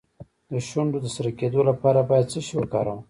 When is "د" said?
0.51-0.51, 1.03-1.07